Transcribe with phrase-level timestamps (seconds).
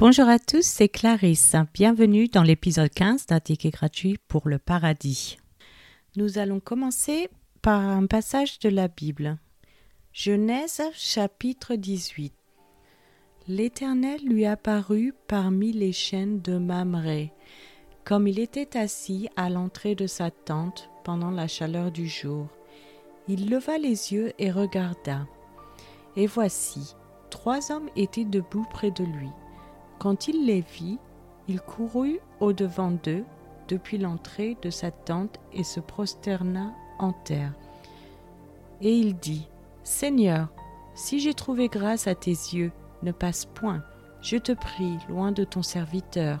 [0.00, 1.54] Bonjour à tous, c'est Clarisse.
[1.74, 5.36] Bienvenue dans l'épisode 15 d'un ticket gratuit pour le paradis.
[6.16, 7.28] Nous allons commencer
[7.60, 9.36] par un passage de la Bible.
[10.14, 12.32] Genèse chapitre 18.
[13.46, 17.34] L'Éternel lui apparut parmi les chaînes de Mamré,
[18.02, 22.48] comme il était assis à l'entrée de sa tente pendant la chaleur du jour.
[23.28, 25.26] Il leva les yeux et regarda.
[26.16, 26.94] Et voici,
[27.28, 29.28] trois hommes étaient debout près de lui.
[30.00, 30.98] Quand il les vit,
[31.46, 33.22] il courut au-devant d'eux
[33.68, 37.52] depuis l'entrée de sa tente et se prosterna en terre.
[38.80, 39.46] Et il dit,
[39.84, 40.48] Seigneur,
[40.94, 43.82] si j'ai trouvé grâce à tes yeux, ne passe point,
[44.22, 46.40] je te prie, loin de ton serviteur.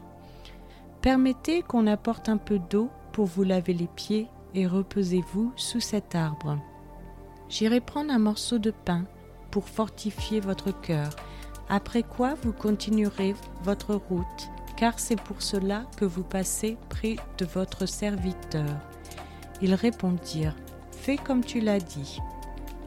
[1.02, 6.14] Permettez qu'on apporte un peu d'eau pour vous laver les pieds et reposez-vous sous cet
[6.14, 6.58] arbre.
[7.50, 9.04] J'irai prendre un morceau de pain
[9.50, 11.10] pour fortifier votre cœur
[11.70, 17.44] après quoi vous continuerez votre route, car c'est pour cela que vous passez près de
[17.44, 18.76] votre serviteur.
[19.62, 20.56] Ils répondirent,
[20.90, 22.18] Fais comme tu l'as dit.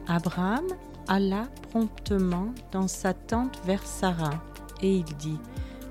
[0.06, 0.66] Abraham
[1.08, 4.42] alla promptement dans sa tente vers Sarah,
[4.82, 5.38] et il dit,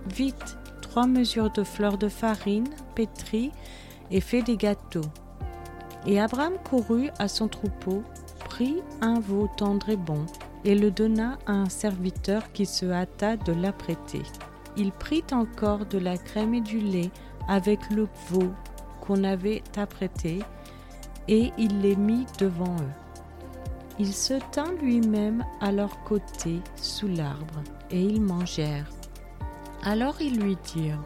[0.08, 3.52] Vite, trois mesures de fleurs de farine pétrie
[4.12, 5.02] et fais des gâteaux.
[6.06, 8.04] Et Abraham courut à son troupeau,
[8.48, 10.26] prit un veau tendre et bon,
[10.66, 14.24] et le donna à un serviteur qui se hâta de l'apprêter.
[14.78, 17.12] Il prit encore de la crème et du lait
[17.48, 18.52] avec le veau
[19.02, 20.40] qu'on avait apprêté,
[21.28, 22.94] et il les mit devant eux.
[24.00, 27.62] Il se tint lui-même à leur côté sous l'arbre,
[27.92, 28.90] et ils mangèrent.
[29.84, 31.04] Alors ils lui dirent,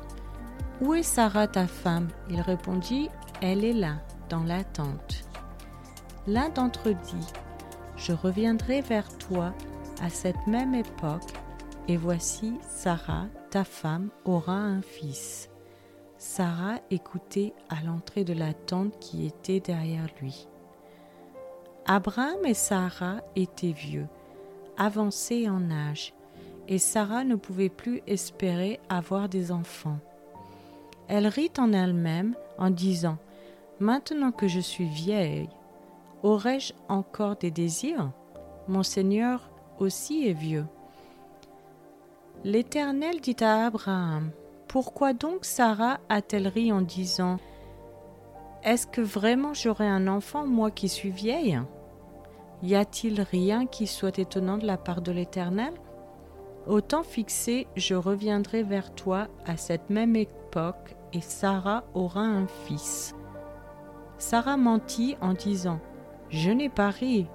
[0.82, 2.08] Où est Sarah ta femme?
[2.30, 3.10] Il répondit,
[3.42, 3.96] Elle est là,
[4.30, 5.26] dans la tente.
[6.28, 7.28] L'un d'entre eux dit,
[7.98, 9.54] je reviendrai vers toi
[10.02, 11.34] à cette même époque,
[11.88, 15.50] et voici Sarah, ta femme, aura un fils.
[16.18, 20.48] Sarah écoutait à l'entrée de la tente qui était derrière lui.
[21.86, 24.08] Abraham et Sarah étaient vieux,
[24.78, 26.14] avancés en âge,
[26.68, 30.00] et Sarah ne pouvait plus espérer avoir des enfants.
[31.08, 33.18] Elle rit en elle-même en disant
[33.80, 35.50] Maintenant que je suis vieille,
[36.24, 38.12] Aurais-je encore des désirs?
[38.68, 40.66] Mon Seigneur aussi est vieux.
[42.44, 44.32] L'Éternel dit à Abraham,
[44.68, 47.38] Pourquoi donc Sarah a-t-elle ri en disant,
[48.64, 51.62] Est-ce que vraiment j'aurai un enfant, moi qui suis vieille?
[52.64, 55.74] Y a-t-il rien qui soit étonnant de la part de l'Éternel?
[56.66, 62.48] Au temps fixé, je reviendrai vers toi à cette même époque, et Sarah aura un
[62.48, 63.16] fils.
[64.18, 65.80] Sarah mentit en disant,
[66.30, 67.28] je n'ai pas ri,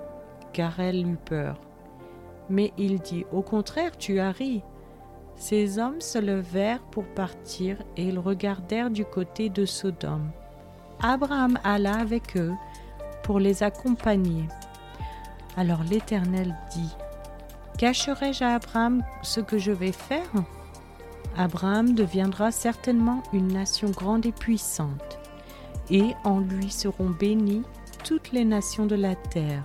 [0.52, 1.58] car elle eut peur.
[2.50, 4.62] Mais il dit, Au contraire, tu as ri.
[5.36, 10.30] Ces hommes se levèrent pour partir et ils regardèrent du côté de Sodome.
[11.00, 12.52] Abraham alla avec eux
[13.22, 14.46] pour les accompagner.
[15.56, 16.94] Alors l'Éternel dit,
[17.78, 20.30] Cacherai-je à Abraham ce que je vais faire?
[21.36, 25.18] Abraham deviendra certainement une nation grande et puissante,
[25.90, 27.62] et en lui seront bénis
[28.04, 29.64] toutes les nations de la terre.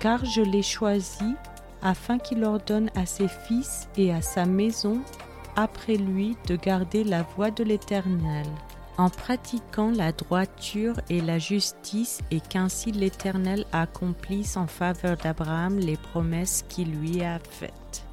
[0.00, 1.34] Car je l'ai choisi
[1.82, 5.00] afin qu'il ordonne à ses fils et à sa maison
[5.56, 8.46] après lui de garder la voie de l'Éternel,
[8.96, 15.96] en pratiquant la droiture et la justice, et qu'ainsi l'Éternel accomplisse en faveur d'Abraham les
[15.96, 18.04] promesses qu'il lui a faites.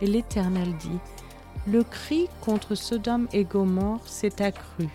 [0.00, 0.98] Et l'Éternel dit,
[1.66, 4.88] Le cri contre Sodome et Gomorre s'est accru,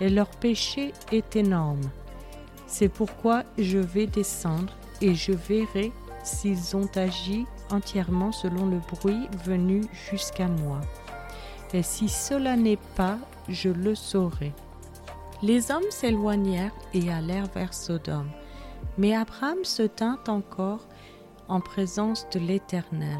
[0.00, 1.90] et leur péché est énorme.
[2.70, 4.72] C'est pourquoi je vais descendre
[5.02, 5.92] et je verrai
[6.22, 10.80] s'ils ont agi entièrement selon le bruit venu jusqu'à moi.
[11.74, 14.52] Et si cela n'est pas, je le saurai.
[15.42, 18.30] Les hommes s'éloignèrent et allèrent vers Sodome.
[18.98, 20.86] Mais Abraham se tint encore
[21.48, 23.18] en présence de l'Éternel.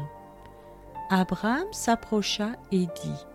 [1.09, 3.25] Abraham s'approcha et dit,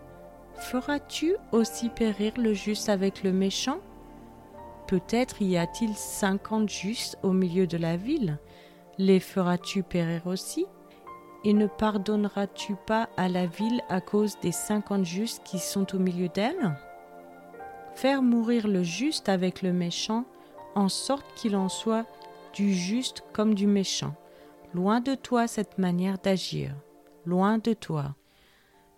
[0.55, 3.81] Feras-tu aussi périr le juste avec le méchant?
[4.87, 8.39] Peut-être y a-t-il cinquante justes au milieu de la ville?
[8.99, 10.67] Les feras-tu périr aussi?
[11.45, 15.99] Et ne pardonneras-tu pas à la ville à cause des cinquante justes qui sont au
[15.99, 16.77] milieu d'elle?
[17.95, 20.25] Faire mourir le juste avec le méchant,
[20.75, 22.07] en sorte qu'il en soit
[22.55, 24.15] du juste comme du méchant.
[24.73, 26.75] Loin de toi cette manière d'agir,
[27.25, 28.15] loin de toi.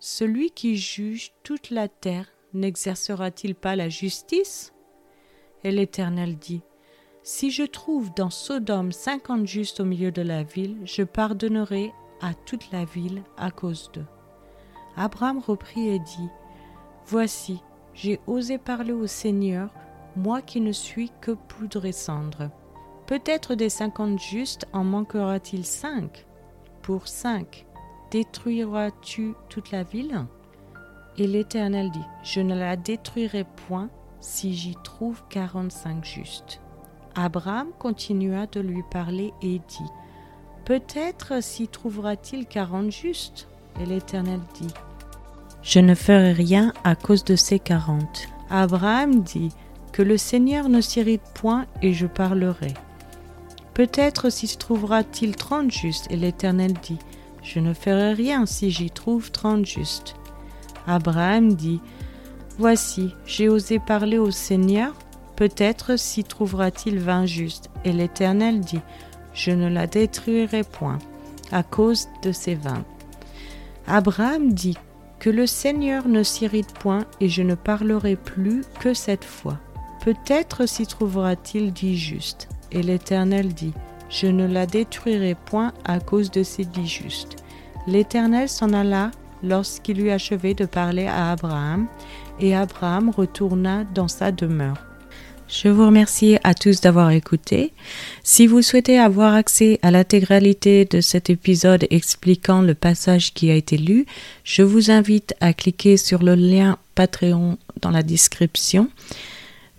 [0.01, 4.73] Celui qui juge toute la terre n'exercera-t-il pas la justice?
[5.65, 6.63] Et l'Éternel dit,
[7.23, 12.35] Si je trouve dans Sodome cinquante justes au milieu de la ville, je pardonnerai à
[12.35, 14.07] toute la ville à cause d'eux.
[14.97, 16.29] Abraham reprit et dit,
[17.07, 17.63] Voici,
[17.95, 19.71] j'ai osé parler au Seigneur,
[20.17, 22.51] moi qui ne suis que poudre et cendre.
[23.07, 26.27] Peut-être des cinquante justes en manquera-t-il cinq
[26.83, 27.67] Pour cinq,
[28.11, 30.27] détruiras-tu toute la ville?
[31.17, 33.91] Et l'Éternel dit, Je ne la détruirai point
[34.21, 36.61] si j'y trouve quarante-cinq justes.
[37.15, 39.91] Abraham continua de lui parler et dit,
[40.65, 43.49] Peut-être s'y trouvera-t-il quarante justes?
[43.81, 44.73] Et l'Éternel dit,
[45.63, 48.29] Je ne ferai rien à cause de ces quarante.
[48.51, 49.51] Abraham dit,
[49.93, 52.75] Que le Seigneur ne s'irrite point et je parlerai.
[53.75, 56.99] Peut-être s'y trouvera-t-il trente justes Et l'Éternel dit,
[57.43, 60.15] Je ne ferai rien si j'y trouve trente justes.
[60.87, 61.81] Abraham dit,
[62.59, 64.93] Voici, j'ai osé parler au Seigneur,
[65.37, 67.71] peut-être s'y trouvera-t-il vingt justes.
[67.85, 68.81] Et l'Éternel dit,
[69.33, 70.99] Je ne la détruirai point,
[71.53, 72.85] à cause de ces vingt.
[73.87, 74.77] Abraham dit,
[75.21, 79.59] Que le Seigneur ne s'irrite point, et je ne parlerai plus que cette fois.
[80.05, 82.49] Peut-être s'y trouvera-t-il dix justes.
[82.73, 83.73] Et l'Éternel dit,
[84.11, 87.37] Je ne la détruirai point à cause de ces dix justes.
[87.87, 89.13] L'Éternel s'en alla
[89.45, 91.87] lorsqu'il eut achevé de parler à Abraham,
[92.41, 94.77] et Abraham retourna dans sa demeure.
[95.49, 97.73] Je vous remercie à tous d'avoir écouté.
[98.23, 103.55] Si vous souhaitez avoir accès à l'intégralité de cet épisode expliquant le passage qui a
[103.55, 104.05] été lu,
[104.45, 108.91] je vous invite à cliquer sur le lien Patreon dans la description.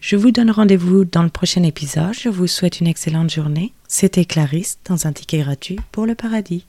[0.02, 2.14] Je vous donne rendez-vous dans le prochain épisode.
[2.14, 3.74] Je vous souhaite une excellente journée.
[3.88, 6.66] C'était Clarisse dans un ticket gratuit pour le paradis.